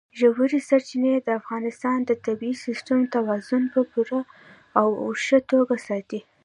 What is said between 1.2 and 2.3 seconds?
د افغانستان د